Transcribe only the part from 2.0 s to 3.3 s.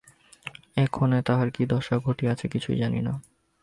ঘটিয়াছে কিছুই জানি না।